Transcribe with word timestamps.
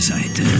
Seite. 0.00 0.59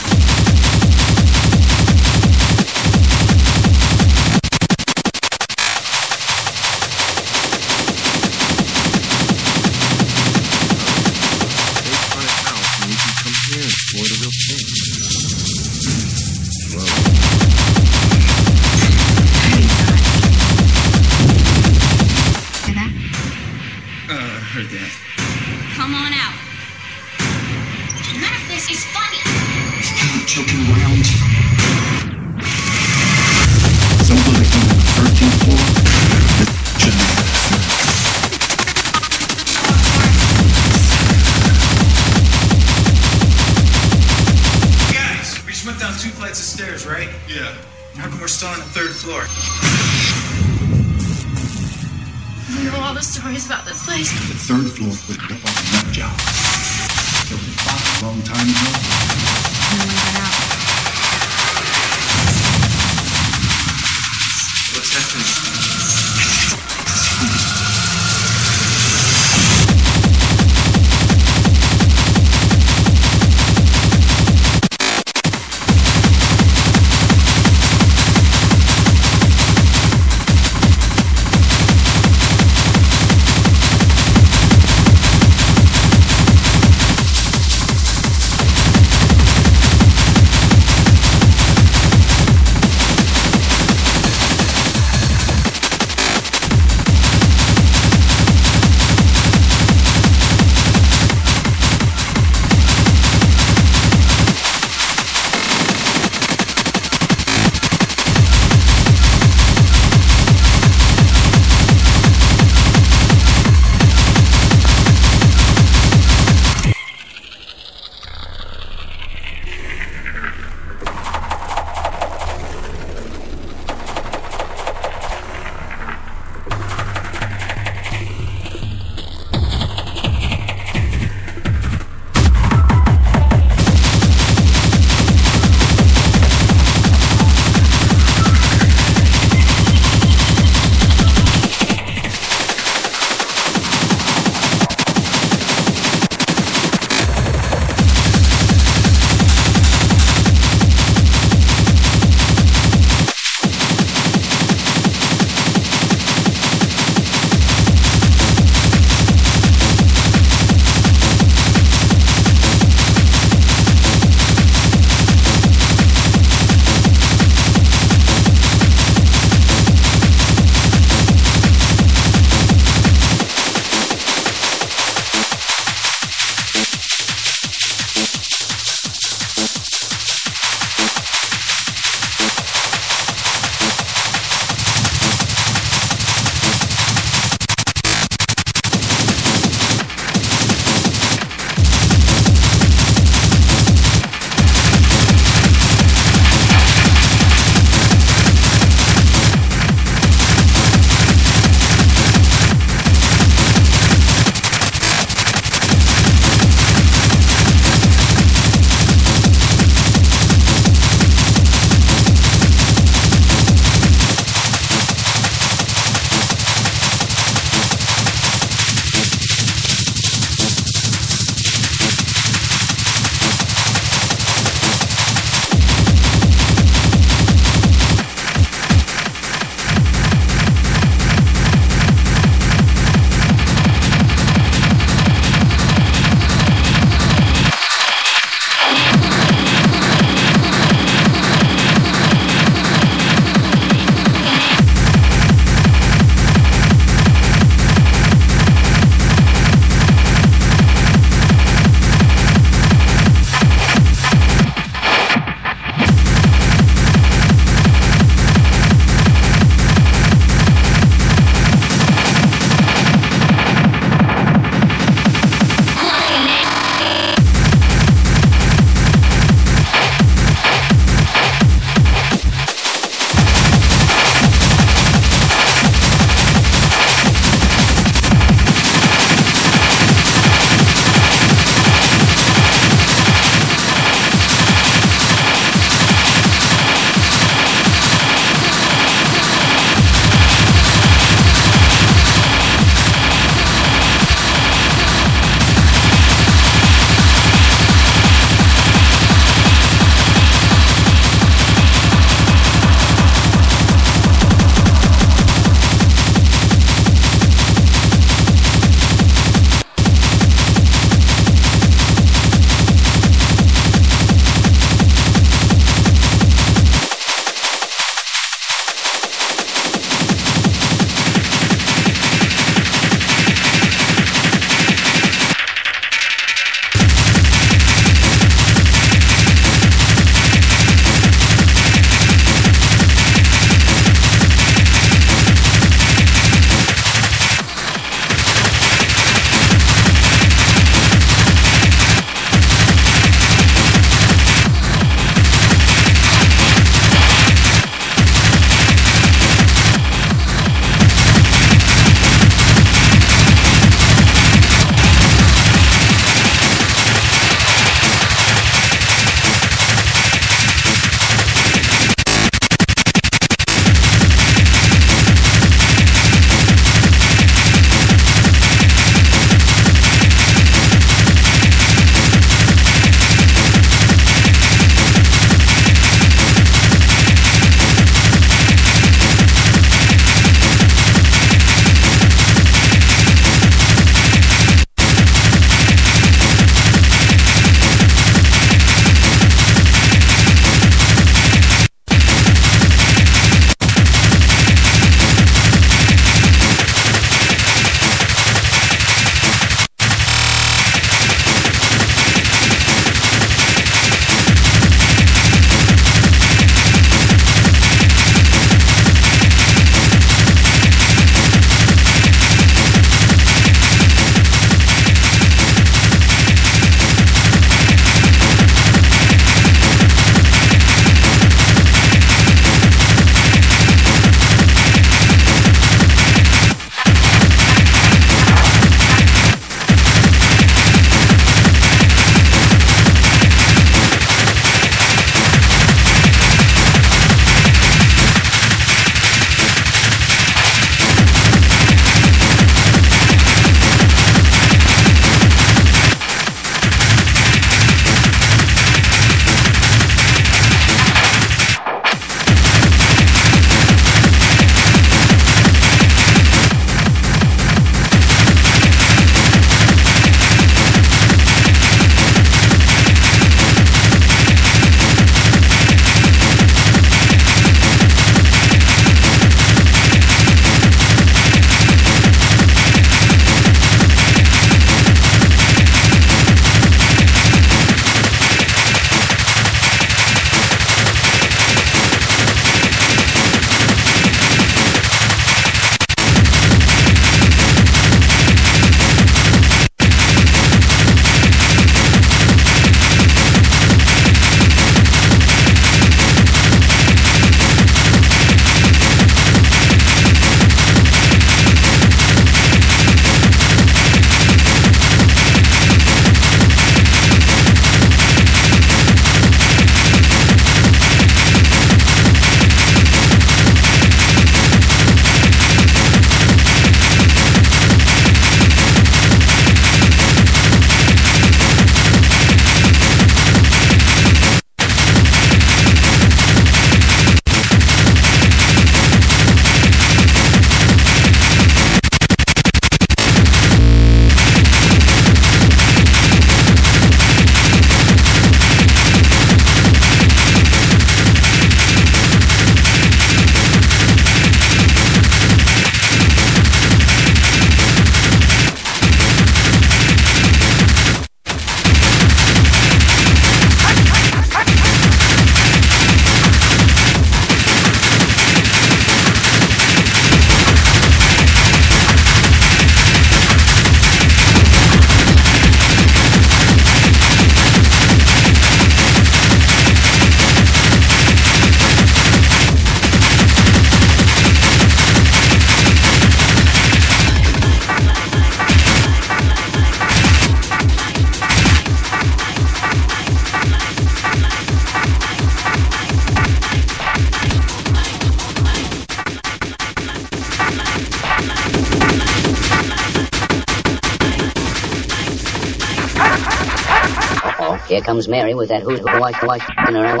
That 598.51 598.63
hoot 598.63 598.81
hoot 598.81 598.99
white 598.99 599.15
white 599.23 599.41
in 599.69 599.75
her 599.75 599.97
white. 599.97 600.00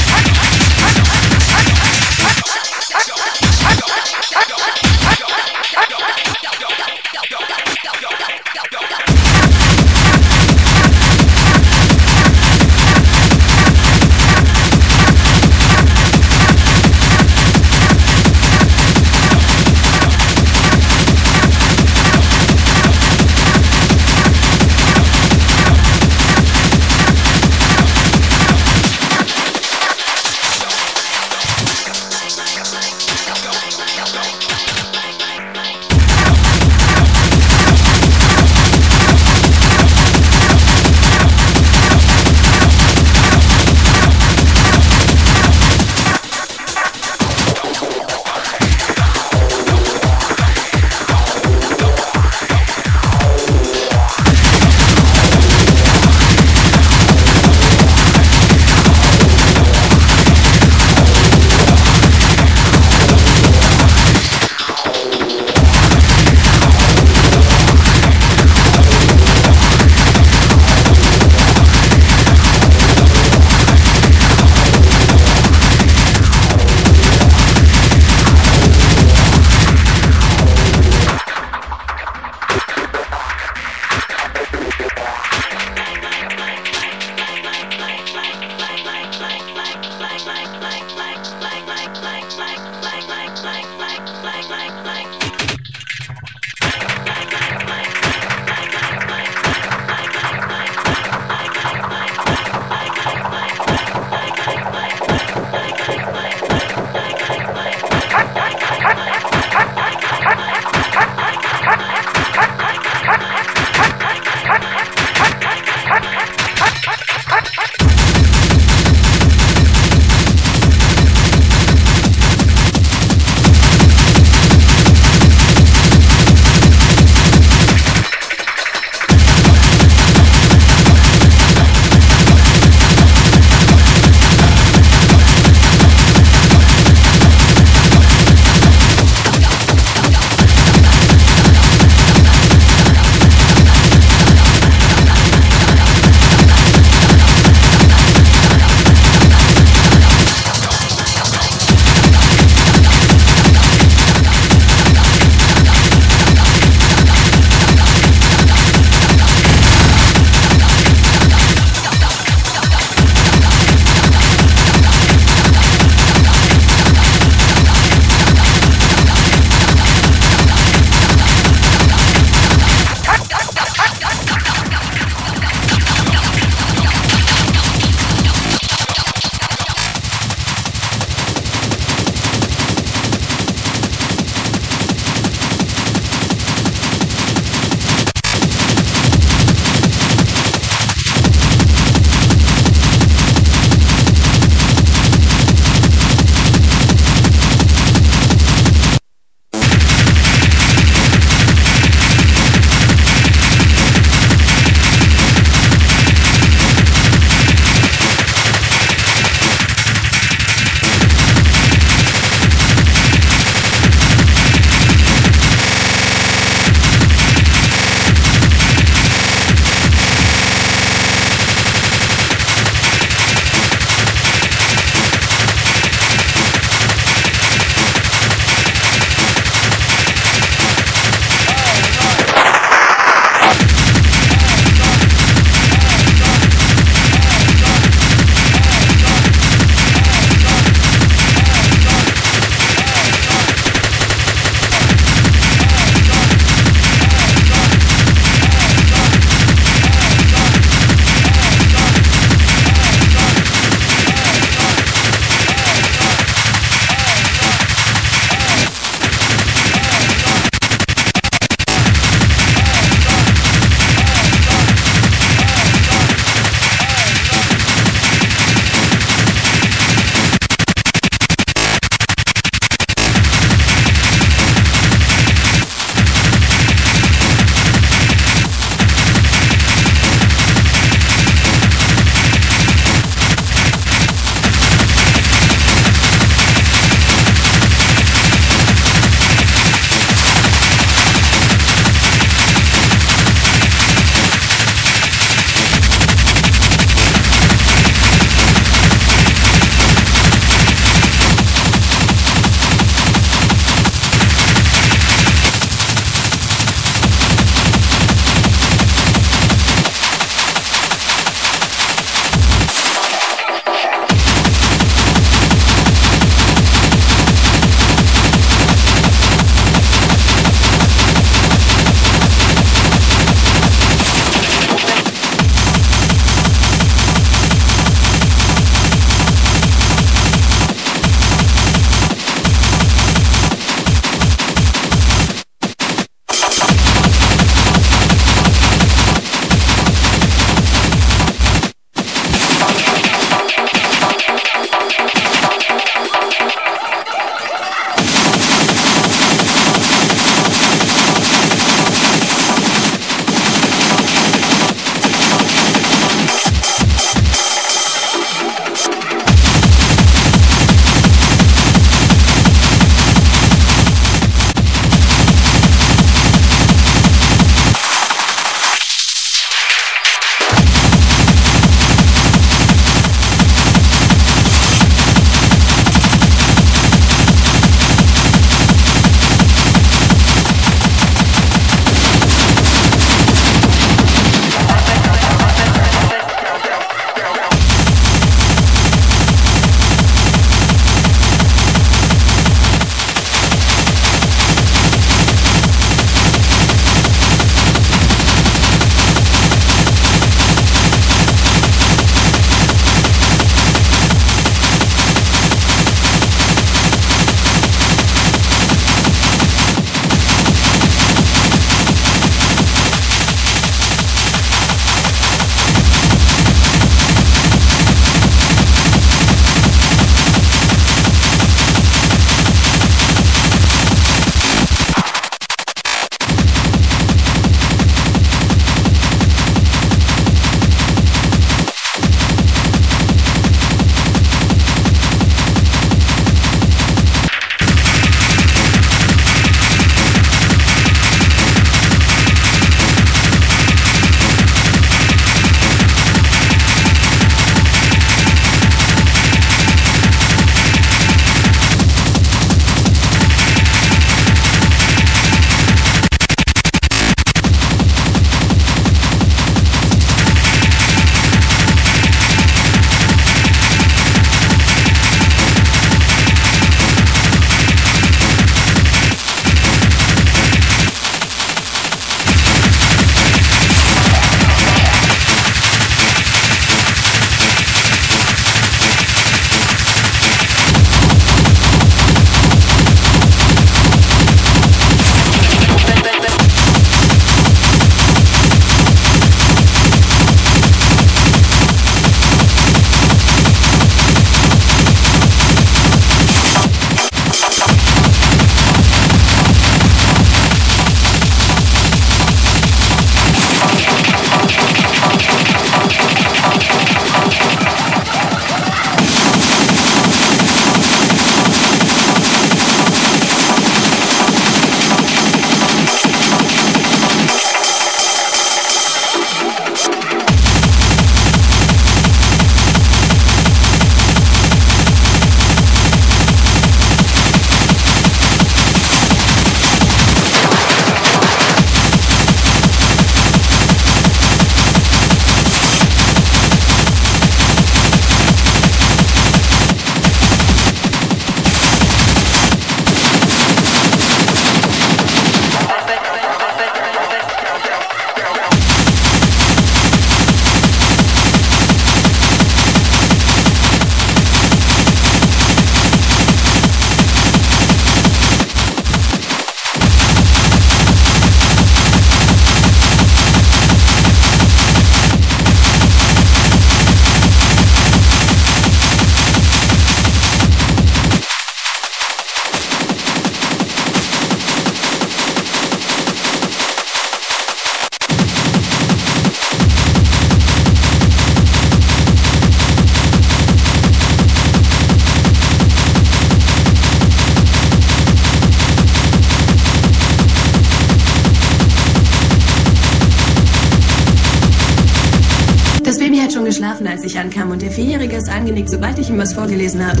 Ihm 599.10 599.18
was 599.18 599.32
vorgelesen 599.32 599.84
habe. 599.84 600.00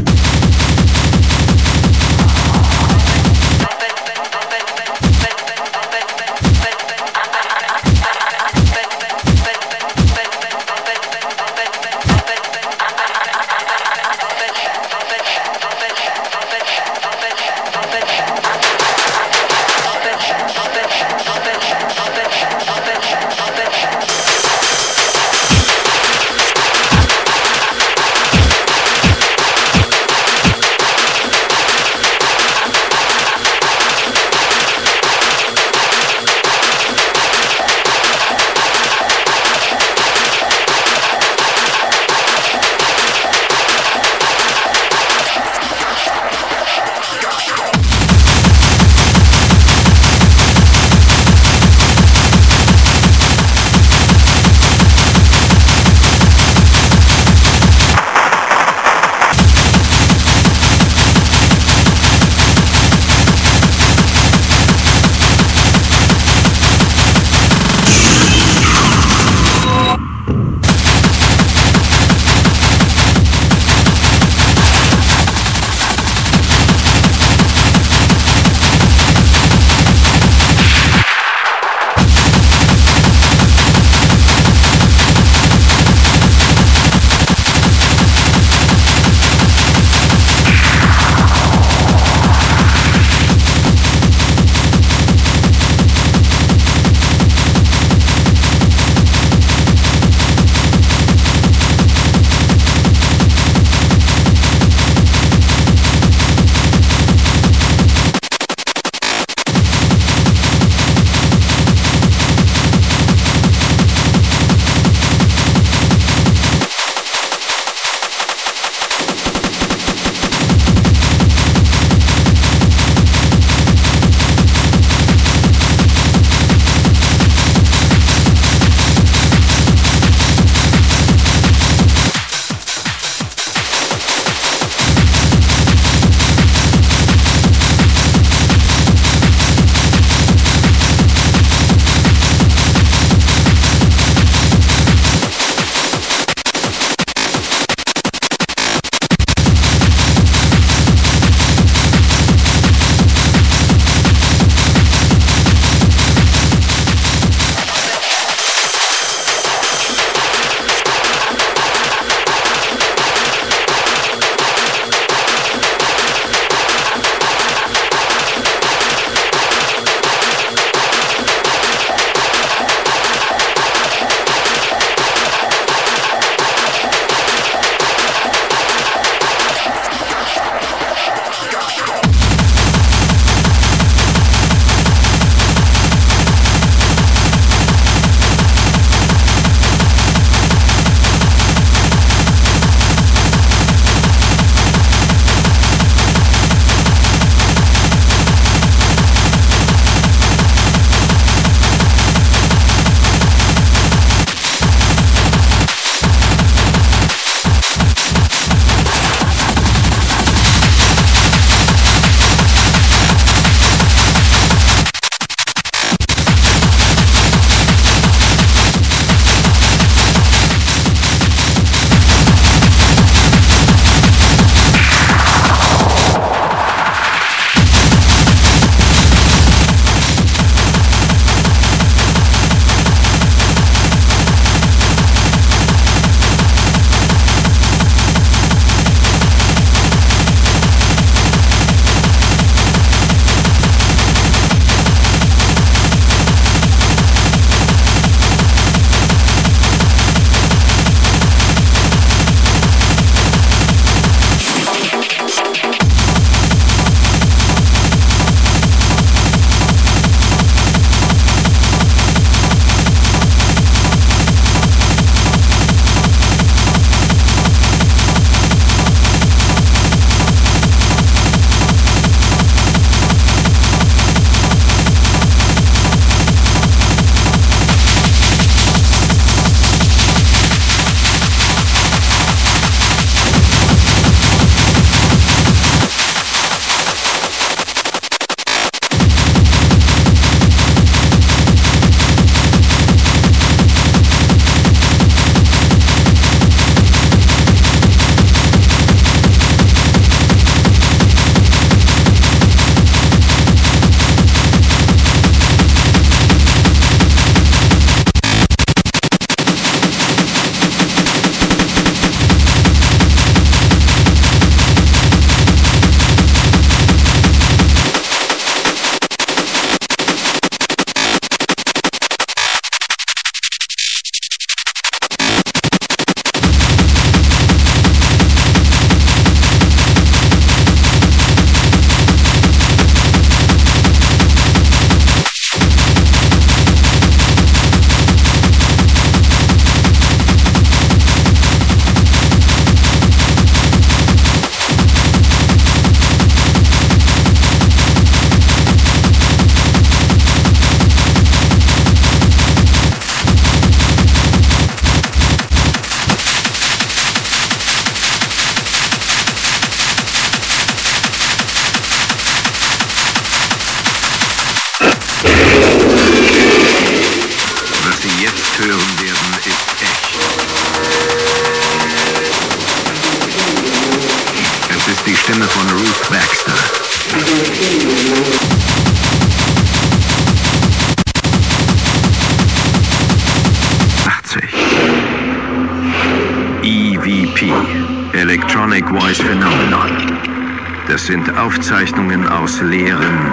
Das 391.00 391.06
sind 391.06 391.34
Aufzeichnungen 391.38 392.28
aus 392.28 392.60
leeren. 392.60 393.32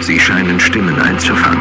Sie 0.00 0.18
scheinen 0.18 0.58
Stimmen 0.58 0.98
einzufangen. 0.98 1.60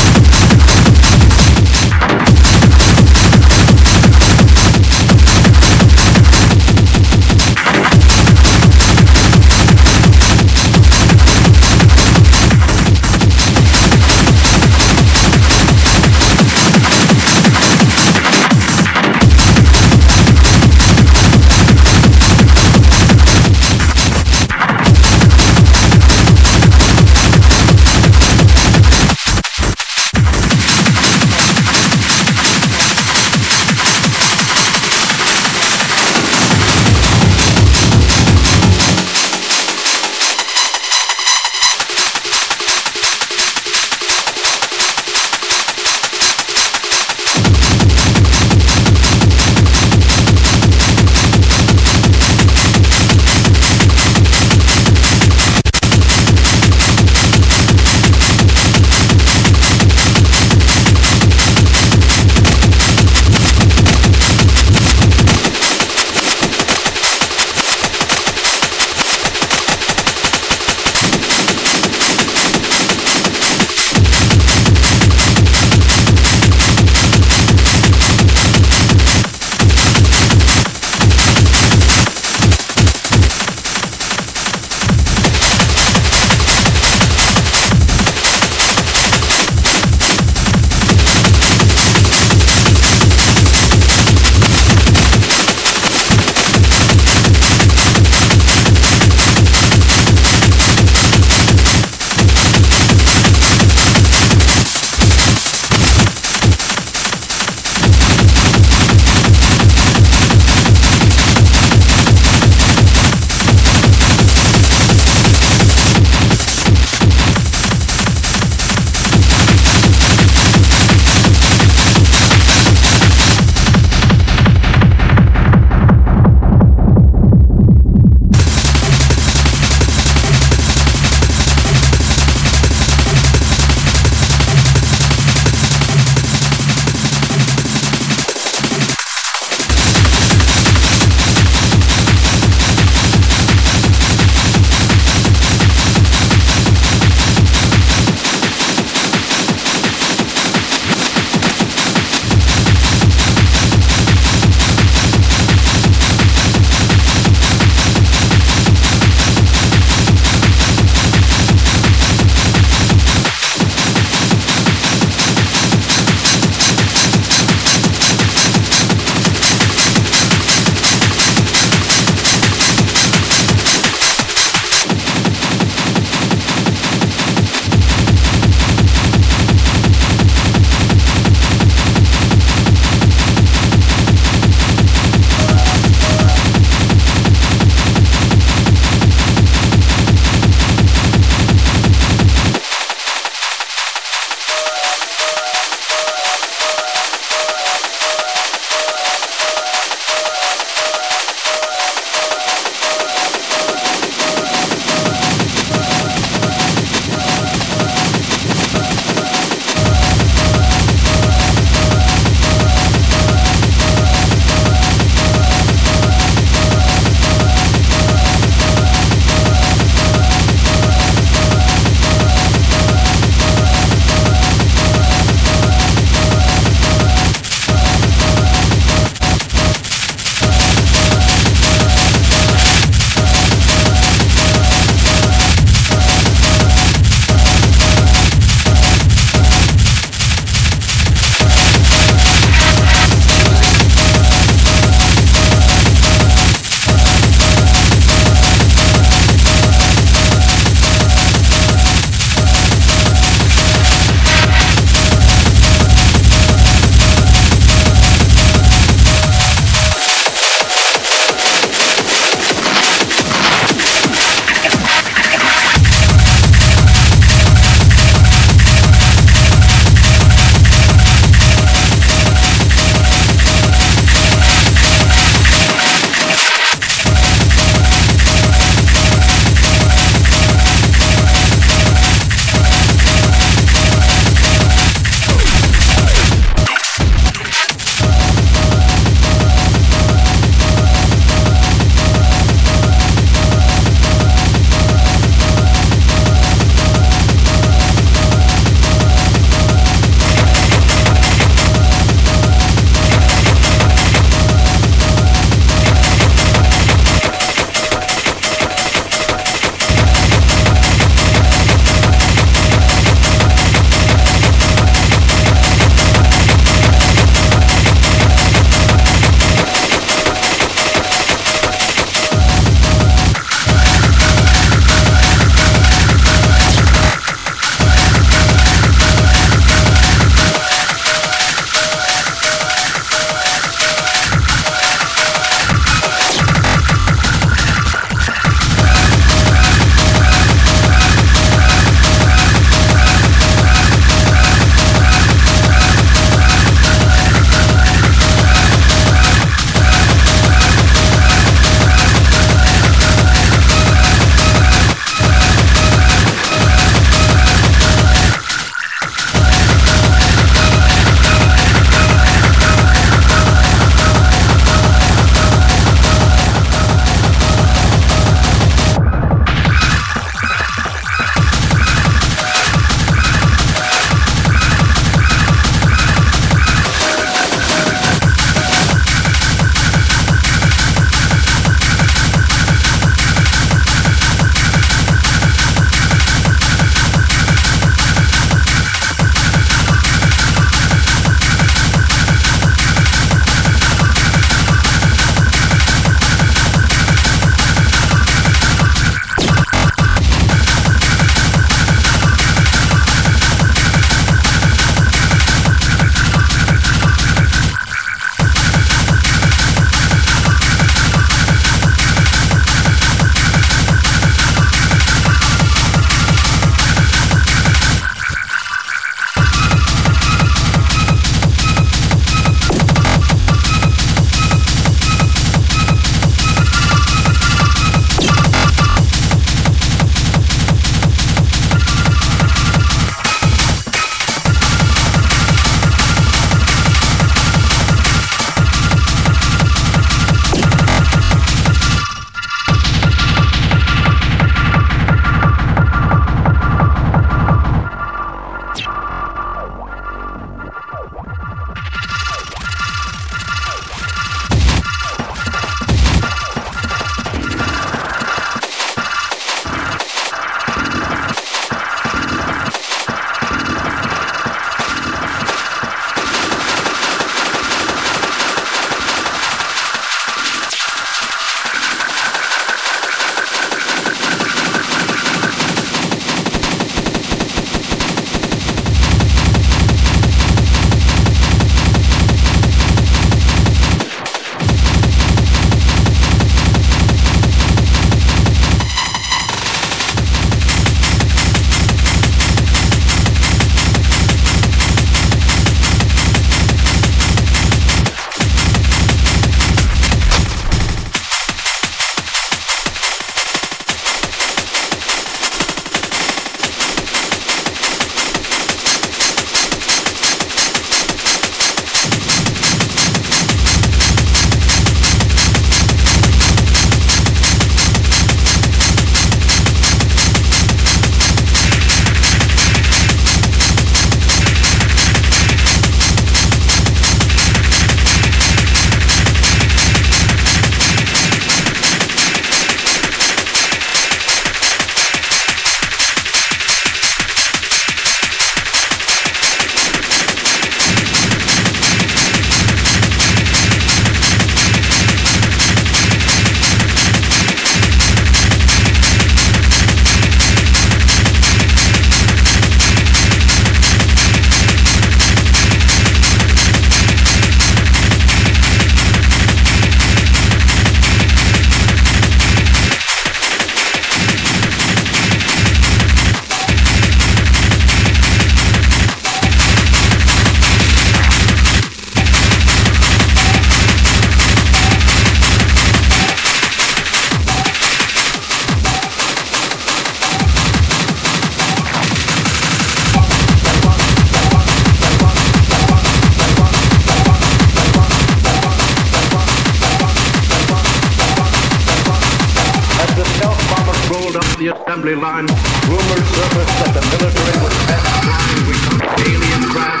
Assembly 595.04 595.20
line. 595.20 595.46
Rumors 595.84 596.28
surfaced 596.32 596.76
that 596.80 596.92
the 596.96 597.04
military 597.12 597.56
would 597.60 597.76
test 597.84 598.08
flying 598.24 598.64
recovered 598.64 599.04
alien 599.28 599.62
craft. 599.68 600.00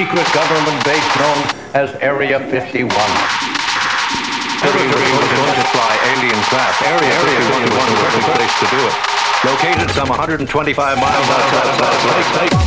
Secret 0.00 0.28
government 0.32 0.80
base 0.84 1.10
known 1.20 1.40
as 1.76 1.92
Area 2.00 2.40
51. 2.40 2.88
Military 4.64 5.12
was 5.12 5.28
going 5.28 5.56
to 5.60 5.66
fly 5.76 5.92
alien 6.16 6.40
craft. 6.48 6.80
Area 6.88 7.12
51 7.20 7.68
was 7.68 7.84
the 7.84 7.96
perfect 8.00 8.26
place 8.32 8.54
to 8.60 8.66
do 8.72 8.80
it. 8.80 8.96
Located 9.44 9.90
some 9.92 10.08
125 10.08 10.48
miles 10.48 11.28
outside 11.28 11.68
of 11.68 11.76
Salt 11.76 12.40
Lake. 12.40 12.63